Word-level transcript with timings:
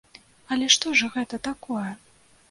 Але 0.53 0.69
што 0.75 0.93
ж 1.01 1.09
гэта 1.17 1.39
такое? 1.49 1.91